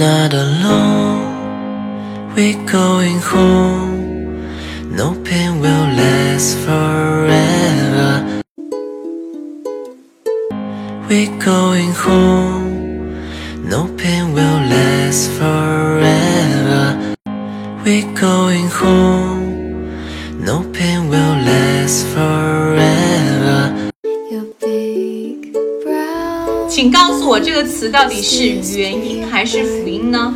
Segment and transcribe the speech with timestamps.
[0.00, 2.34] not alone.
[2.34, 4.96] We're going home.
[4.96, 8.42] No pain will last forever.
[11.08, 13.68] We're going home.
[13.68, 17.14] No pain will last forever.
[17.84, 19.19] We're going home.
[26.70, 28.46] 请告诉我这个词到底是
[28.78, 30.32] 元音还是辅音呢？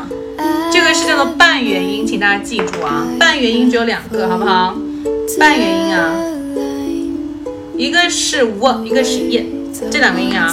[0.72, 4.74] 这个是叫做半元音，请大家记住啊，半元音只有两个，好不好？
[5.38, 6.12] 半元音啊，
[7.76, 9.46] 一个是 w，一个是 y，
[9.92, 10.52] 这两个音啊，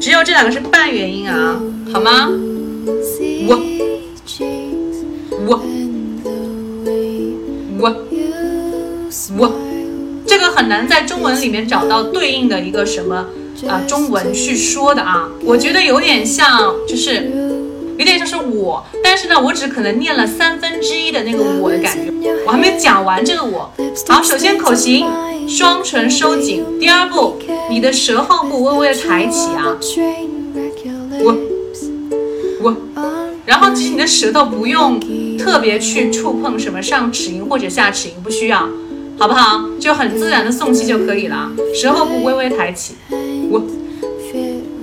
[0.00, 1.60] 只有这两个是半元音啊，
[1.92, 2.30] 好吗
[3.46, 3.60] ？w
[5.46, 5.60] w
[7.78, 7.94] w
[9.36, 9.52] w，
[10.26, 13.26] 这个很难在中文里面找到对应的一个什么
[13.68, 17.30] 啊、中文去说的啊，我觉得有点像，就是
[17.98, 23.72] 有点像是我，但是呢，我只可能念了三分之一的那个我的感觉，我还没讲完这个我。
[24.08, 25.06] 好，首先口型，
[25.48, 26.64] 双唇收紧。
[26.78, 27.38] 第二步，
[27.70, 29.76] 你的舌后部微微的抬起啊，
[31.22, 31.36] 我
[32.62, 32.76] 我，
[33.46, 35.00] 然后其实你的舌头不用
[35.38, 38.68] 特别去触碰什么上齿龈或者下齿龈，不需要，
[39.18, 39.64] 好不好？
[39.80, 41.50] 就很自然的送气就可以了。
[41.74, 42.94] 舌后部微微抬起，
[43.48, 43.64] What?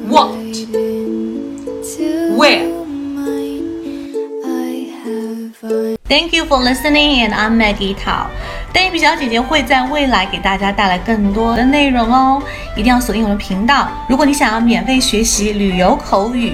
[0.07, 2.63] right into Where?
[3.13, 3.65] mine.
[4.45, 8.27] I have a Thank you for listening, and I'm Maggie Tao。
[8.73, 12.41] 丹比小姐姐会在未来给大家带来更多的内容哦，
[12.77, 13.89] 一定要锁定我的频道。
[14.07, 16.53] 如果你想要免费学习旅游口语、